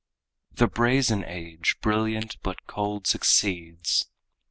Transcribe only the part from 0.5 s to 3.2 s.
The brazen age, brilliant but cold,